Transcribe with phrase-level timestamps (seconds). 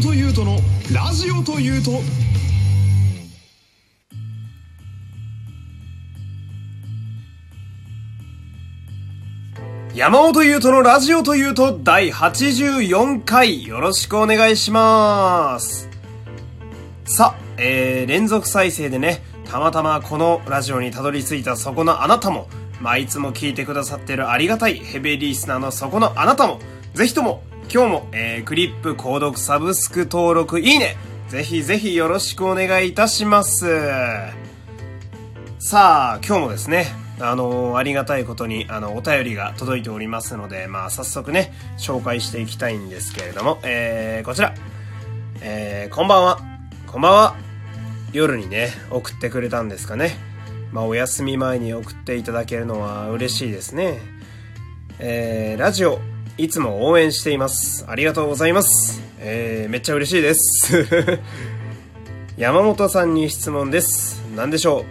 [0.00, 0.56] 本優斗の
[0.92, 1.90] ラジオというと。
[9.94, 15.90] 山本優斗のラジオというと第84回よろしくお願いします。
[17.04, 22.48] さあ、えー、連続再生でねたまたまこのラジオにたどり着いたそこのあなたも
[22.80, 26.58] まあ、いつも聞いてくださってるありがたいヘビーリスナーのそこのあなたも、
[26.94, 27.44] ぜひとも、
[27.74, 30.94] 今日も、えー、クリップ、購読、サブスク、登録、いいね
[31.28, 33.64] ぜひぜひよろしくお願いいたします。
[35.58, 36.88] さあ、今日もですね、
[37.18, 44.54] あのー、ありがたいことに、あの、お便りが届いておりますので、まあ、早速ね、紹介していきたいんですけれども、えー、こちら。
[45.40, 46.40] えー、こんばんは。
[46.86, 47.36] こんばんは。
[48.12, 50.18] 夜にね、送ってくれたんですかね。
[50.72, 53.98] まあ、お休み前に送っていただけるのは嬉しいですね。
[54.98, 56.02] えー、ラジオ、
[56.38, 57.84] いつも応援しています。
[57.88, 59.02] ありがとうございます。
[59.18, 60.86] えー、めっちゃ嬉しいです。
[62.36, 64.22] 山本さんに質問です。
[64.34, 64.84] 何でしょう？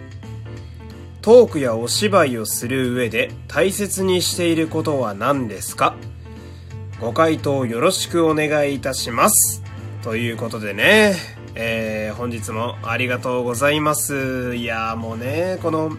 [1.20, 5.96] トークやお芝居をする上で大切にしていることは何ですか？
[7.00, 9.62] ご回答よろしくお願いいたします。
[10.02, 11.16] ということでね、
[11.54, 14.54] えー、本日もありがとうございます。
[14.54, 15.98] いやーもうね、この、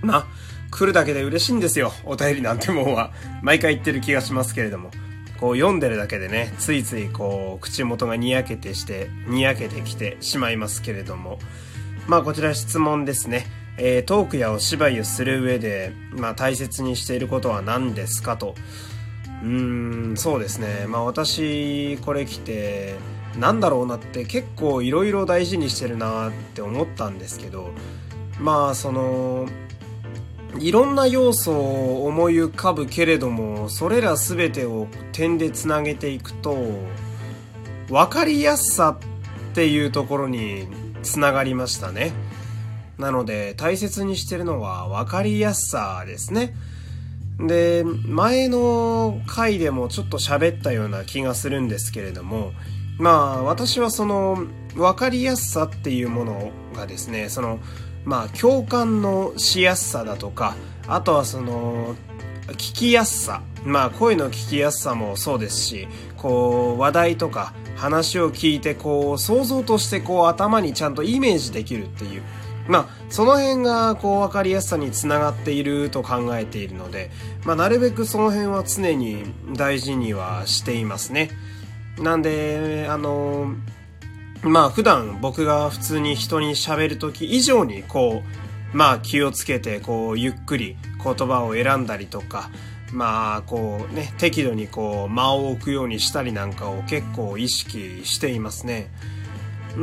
[0.00, 0.26] ま、
[0.74, 1.92] 来るだけで嬉しいんですよ。
[2.04, 3.12] お便りなんてもんは。
[3.42, 4.90] 毎回言ってる気がしますけれども。
[5.38, 11.38] こう読んでるだけでね、ついついこう、口元がにやけてして、にやけてきてしまいますけれども。
[12.08, 13.46] まあこちら質問ですね。
[13.76, 18.56] えー、トークやお芝居をする上で、まあ大切にしていることは何ですかと。
[19.42, 20.86] うーん、そうですね。
[20.88, 22.96] まあ私、これ来て、
[23.38, 27.72] なんだろうなって結構いろいろ大事にしてるなって思ったんですけど
[28.38, 29.48] まあその
[30.58, 36.56] いろんな要素を思い浮かぶけれどもそれら全てを点でつなげていくと
[37.88, 38.98] 分かりやすさ
[39.52, 40.68] っていうところに
[41.02, 42.12] つながりましたね。
[42.98, 46.54] なので大切にしてるのは分かりやすさですね。
[47.38, 52.52] で前の回でもちょっと喋ったような気がするんですけれども
[52.96, 54.46] まあ私はその
[54.76, 57.58] 分かりやすさっていうものがですねその
[58.04, 60.56] まあ共感のしやすさだとか
[60.86, 61.94] あとはその
[62.48, 72.22] 聞きやすさまあ声の聞きやすさもそうですしこう話題とか話を聞いてこう想像としてこう頭にちゃんとイメージできるっていう
[72.68, 77.10] まあその辺がこう分かりやすさにつながっていると考えているので
[77.44, 81.30] まあなるべくその辺は常に大事にはしていますね。
[81.98, 83.54] なんで、あの、
[84.44, 88.22] まあ普段僕が普通に人に喋る時以上にこ
[88.72, 92.50] う、まあ気をつけてこうゆっくり言葉を選んだりとか、
[92.92, 98.90] まあこうね、適度にこう間を置くようにしたりなんかを結構意識していますね。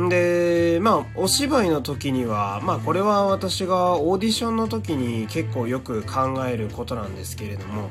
[0.08, 7.90] で、まあお芝居の時には、まあこれは私がオーディションの時に結構よく考えることなんですけれども、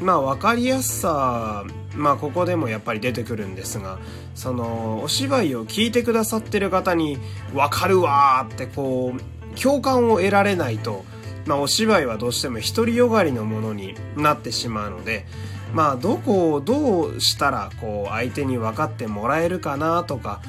[0.00, 3.98] まあ分かりやすさ、まあここでもやっぱり出てくるんですが、
[4.34, 7.18] そのお芝居を聞いてくださってる方に
[7.52, 11.04] 分かるわってこう共感を得られないと、
[11.46, 15.26] まあお芝居はどうしても独りよがりのものになってしまうので、
[15.74, 20.40] まあどこをどうしたらこう相手に分かってもらえるかなとか、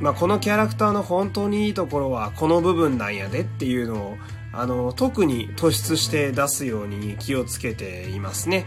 [0.00, 4.16] まあこのキャラクターの本当にいいところはこの部分なんやでっていうのを
[4.52, 8.66] あの特に突出して出すように気をつけていますね。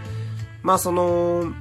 [0.64, 1.54] まあその、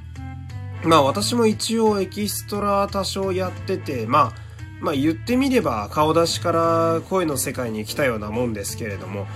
[0.83, 4.33] まあ私も一応エキストラ多少やってて、まあ、
[4.79, 9.27] まあ言ってみれば顔出しから声の世界に来たようなもんですけれども、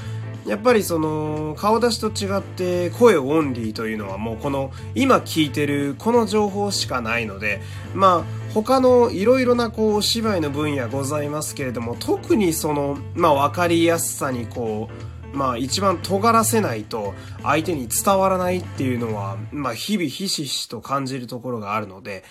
[0.45, 7.61] やっぱりその顔出しと違って声オンリーというのはもうこの今聞いてるこの情報しかないので
[7.95, 17.13] まあ他のいろいろなこうお芝居の分野ございますけれども特にそのまあ分かりやすさにこうまあ一番尖らせないと
[17.44, 22.23] 相手に伝わらないっていうのは、まあ日々ひしひしと感じるところがあるので、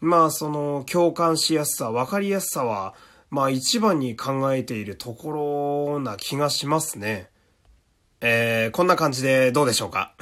[0.00, 2.94] まあその共感しやすさ、わかりやすさは、
[3.30, 7.30] まあ一番に考えているところな気がしますね。
[8.20, 10.14] えー、こんな感じでどうでしょうか？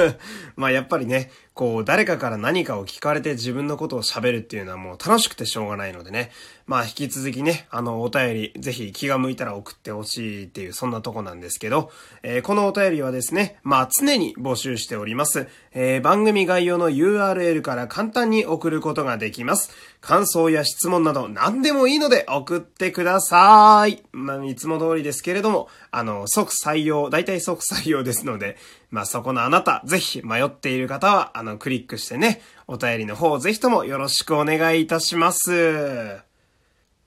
[0.56, 6.30] まあやっぱりね、こう誰かから何かを聞かれて自分のことを喋るっていうのはもう楽しくてしょうがないのでね。
[6.68, 11.90] まあ引き続きね、あのお便りぜひ気が向いたら送ってほしいっていうそんなとこなんですけど、
[12.22, 15.48] えー、このお便りはですね、まあ常に募集しております。
[15.72, 19.72] えー、番組概要の URL から簡単に送ることができます。
[20.00, 24.04] 感想や質問など何でもいいので送ってください。
[24.12, 28.56] まあいつも通りですけれども、あの即採用、大体即採用ですので、
[28.90, 36.20] まあそこのあなた、ぜひ迷っている方は、あの、クリックしてね、お便りの方、ぜひともよろしくお願いいたします。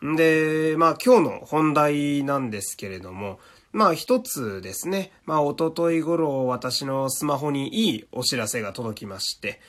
[0.05, 3.39] んで、まあ今日の本題なんですけれども、
[3.71, 9.59] まあ一つですね、まあ一昨日頃私のスマホにいいお知らせが届きまして、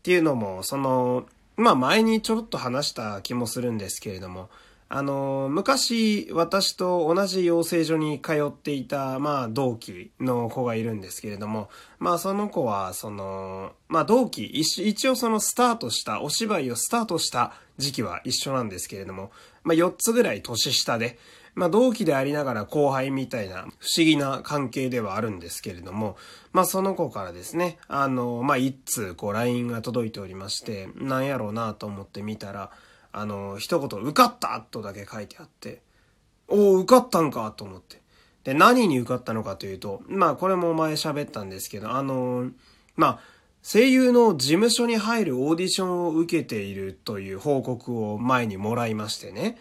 [0.00, 1.26] っていうのも、その、
[1.56, 4.50] まあ前にちょろっと話した気もするんですけれども、
[4.94, 19.32] あの、昔、私と同じ養成所に通っていた、まあ、同期の子がいるんですけれども、まあ、その子は、その、まあ、同期、一応そのスタートした、お芝居をスタートした時期は一緒なんですけれども、
[19.64, 21.18] まあ、4つぐらい年下で、
[21.54, 26.18] まあ、同期でありながら後輩みたいな不思議な関係ではあるんですけれども、
[26.52, 32.70] まあ、その子からですね、あの、まあ、一通、こう、LINE が届いておりまして、なんやろうなと思って見たら、
[33.12, 35.82] あの、一言、受かったとだけ書いてあって、
[36.48, 38.00] おお、受かったんかと思って。
[38.44, 42.50] で、何に受かったのかというと、まあ、これも前喋ったんですけど、あの、
[42.96, 43.20] まあ、
[43.62, 49.58] 声優の事務所に入るオーディションを受けているという報告を前にもらいましてね。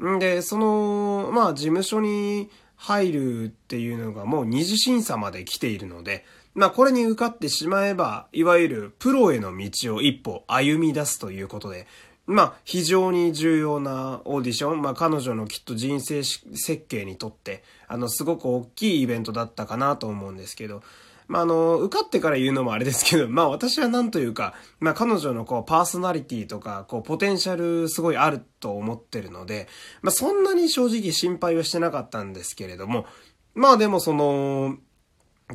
[0.00, 6.24] んで、その、まあ、事務所に入るっていうのがもう二次審査まで来ているので、
[6.54, 11.86] まあ、これに受かってしまえば、いわゆるプロへの道を一歩歩み出すということで、
[12.30, 14.82] まあ、非常に重要なオーディション。
[14.82, 20.82] まあ、彼女のきっと人生設計にとって、あの、すごく大きいイベントだったかなと思うんですけど、
[21.26, 29.66] まあ、あの、受かってから言うのもあれですけど、まあ、私はなんというか、まあ、彼女のこう、パーソナリティとか、こう、ポテンシャルすごいあると思ってるので、
[30.02, 33.06] まあ、そんなに正直心配はしてなかったんですけれども、
[33.54, 34.76] まあ、でもその、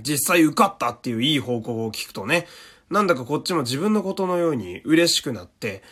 [0.02, 2.48] 実際受かったっていういい報告を聞くとね、
[2.90, 5.84] なんだかこっちも自分のことのように嬉しくなって、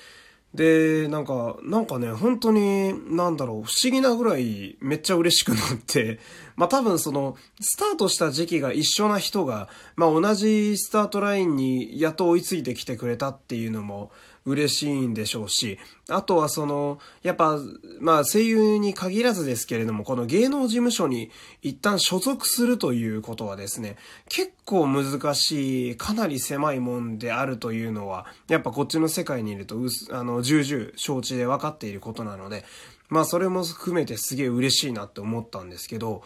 [0.53, 6.19] で、なんか、なんかね、本当に、なんだろう、不思議なぐらいめっちゃ嬉しくなって、
[6.55, 14.11] まあ多分その、スタートした時期が一緒な人が、まあ同じスタートラインにやっと追いついてきてくれたっていうのも、
[14.45, 15.79] 嬉しいんでしょうし、
[16.09, 17.57] あとはその、やっぱ、
[17.99, 21.31] まあ声優に限らずですけれども、この芸能事務所に
[21.61, 23.95] 一旦所属するということはですね、
[24.27, 29.77] 結構難しい、かなり狭いもんであるというのは、やっぱこっちの世界にいると、
[30.11, 32.65] あの、重々承知で分かっていることなので、
[33.09, 36.23] まあそれも含めてすげえ嬉しいなって思ったんですけど、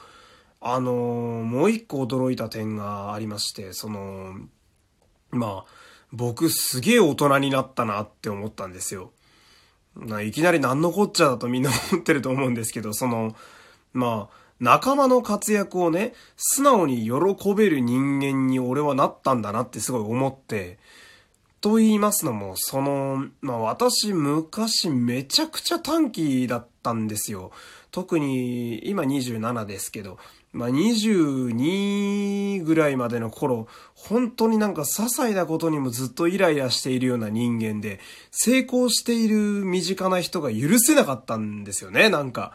[0.60, 4.36] あのもう一個驚いた点がありまして、その、
[5.32, 9.12] まあ、僕すげえ大人になったなって思ったんですよ。
[10.24, 13.36] いきなり何のこっちゃだとみんな思ってると思うんですけど、その、
[13.94, 20.80] まあ、仲間の活躍をね、素直に喜べる人間に俺はなったんだなってすごい思って、
[21.62, 27.52] と言いますのも、その、まあ私昔めちゃくちゃ短期だったんですよ。
[27.98, 30.20] 特に今27ですけど、
[30.54, 38.00] まあ、22ぐらいまでの頃、本当になんか些細なことにもずっとイライラしているような人間で、
[38.30, 42.54] 成功している身近な人が許せなかったんですよね、なんか。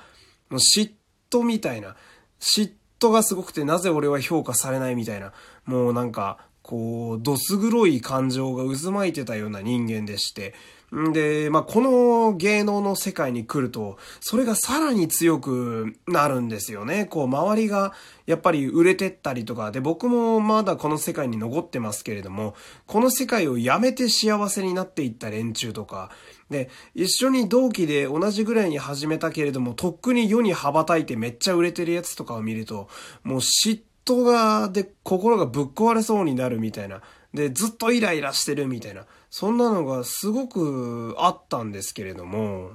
[0.49, 0.93] もう嫉
[1.29, 1.97] 妬みたいな。
[2.39, 5.33] 嫉妬がすごくてなぜ俺は評価されないみたいな。
[5.65, 10.55] もうなんか、こう、どす黒い感情が渦巻いてたような人間でして、
[10.94, 17.06] んで、まあ、この芸能の世界に来ると、それがさらに強くなるんですよね。
[17.06, 17.94] こう、周りが
[18.26, 22.55] やっぱり売れてったりとか、で、僕もまだこの世界に残ってますけれども、
[22.87, 26.11] この世界をやめて幸せになっていった連中とか、
[26.50, 32.89] で、一緒に同期で同じぐらいに始めたけれども、とっくに世に羽ばたいてめっちゃ売れてるやつとかを見ると、
[33.25, 37.03] もう嫉妬が、で、心がぶっ壊れそうになるみたいな。
[37.35, 39.06] で、ずっとイライラしてるみたいな。
[39.31, 42.71] そんなのがすごくあったんですけれども、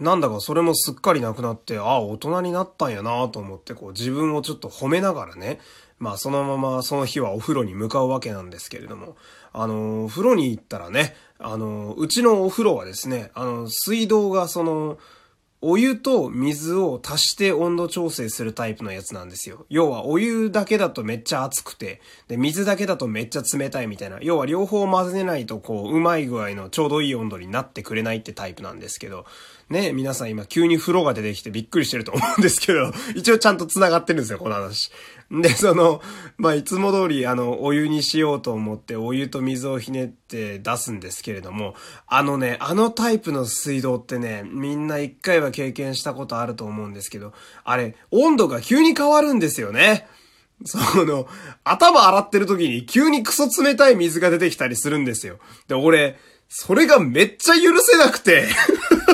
[0.00, 5.60] なんだかそれもすっかりなくなって、ああ、大人になったんやなと思って、こう自分をちょっと褒めながらね、
[6.00, 9.16] まあそのままその日はお風呂に向かうわけなんですけれども、
[9.52, 14.98] あの、風呂に行ったらね、あの、うちのお風呂はですね、あの、水道がその、
[15.66, 19.64] お湯と水を足して温度調整するタイプのやつなんですよ。
[19.70, 24.18] 要はお湯だけだとめっちゃ熱くて、で、水だけだとめっちゃ冷たいみたいな。
[24.20, 29.24] 要は両方混ぜないとこう、うまい具合のちょうどいい温度になってくれないってタイプなんですけど、
[29.70, 34.90] ね、皆さん今急に風呂が出てきてびっくりしてると思うんですけど、 一応ちゃんと繋がってるんですよ、この話。
[35.30, 36.02] で、その、
[36.36, 41.74] まあ、いつも通り、あの、お湯にしようと思って、お湯と水をひねって出すんですけれども、
[42.06, 47.32] あのね、あのタイプの水道ってね、みんな一回は経験したことあると思うんですけど、
[47.64, 50.06] あれ、温度が急に変わるんですよね。
[50.66, 51.26] その、
[51.64, 55.38] 頭洗ってる時に急にクソ冷たい水が出てきたりするんですよ。
[55.68, 56.18] で、俺、
[56.48, 58.46] それがめっちゃ許せなくて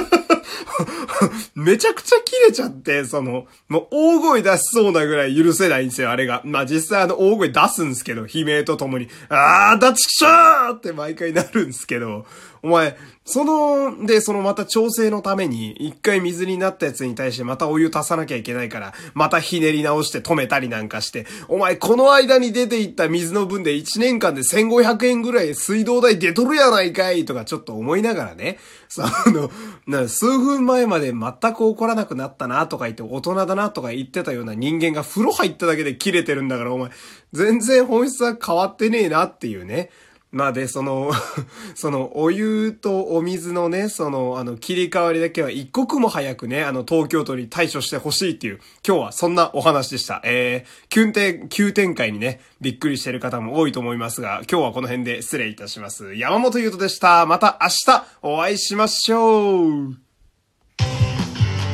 [1.55, 6.43] めちゃくちゃ切れちゃって、その、もう大声出しそうなぐらい許せないんですよ、あれが。
[6.45, 12.27] まあ実際あの大声出すんですけど、悲鳴とともに、あー、ダチクショーって毎回なるんですけど、
[12.63, 29.51] お前、その、で、そのまた調整のために、一回水になったやつに対してまたお湯足さなきゃいけないから、またひねり直して止めたりなんかして、お前この間に出ていった水の分で1年間で1500円ぐらい水道代出とるやないかいとかちょっと思いながらね、その、
[29.87, 36.91] な数分前まで全く怒らなくなったなとか言って大人だなとか言ってたような人間が風呂入っただけで切れてるんだからお前、
[37.33, 39.91] 全然本質は変わってねえなっていうね。
[40.33, 41.11] まあで、その
[41.75, 50.21] その、お湯とお水のね、その、あの、切り替わりだけは一刻も早くね、あの、東京都に対処してほしいっていう、今日はそんなお話でした。
[50.25, 56.15] えー、急展、急展開にね、びっくりしてる方も多いと思いますが、今日はこの辺で失礼いたします。
[56.15, 57.27] 山本優斗でした。
[57.27, 59.97] また明日お会いしましょう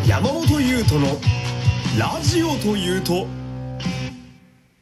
[0.09, 1.09] 山本優斗の
[1.99, 3.27] ラジオというと、